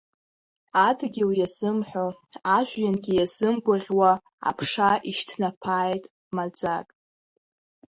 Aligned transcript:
Адгьыл 0.87 1.29
иазымҳәо, 1.39 2.07
ажәҩангьы 2.57 3.13
иазымгәаӷьуа, 3.15 4.11
аԥша 4.49 4.89
ишьҭнаԥааит 5.09 6.03
маӡак… 6.35 6.87